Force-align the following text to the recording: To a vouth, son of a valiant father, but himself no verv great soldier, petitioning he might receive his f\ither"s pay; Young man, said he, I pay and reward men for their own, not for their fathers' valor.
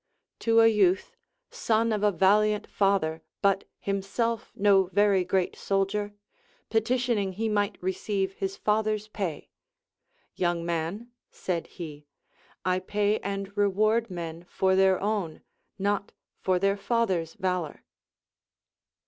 To 0.39 0.61
a 0.61 0.67
vouth, 0.67 1.11
son 1.51 1.91
of 1.93 2.01
a 2.01 2.11
valiant 2.11 2.65
father, 2.65 3.21
but 3.43 3.65
himself 3.79 4.51
no 4.55 4.89
verv 4.93 5.27
great 5.27 5.55
soldier, 5.55 6.15
petitioning 6.71 7.33
he 7.33 7.47
might 7.47 7.77
receive 7.83 8.33
his 8.33 8.55
f\ither"s 8.65 9.07
pay; 9.09 9.51
Young 10.33 10.65
man, 10.65 11.11
said 11.29 11.67
he, 11.77 12.07
I 12.65 12.79
pay 12.79 13.19
and 13.19 13.55
reward 13.55 14.09
men 14.09 14.47
for 14.49 14.75
their 14.75 14.99
own, 14.99 15.41
not 15.77 16.13
for 16.39 16.57
their 16.57 16.77
fathers' 16.77 17.35
valor. 17.35 17.83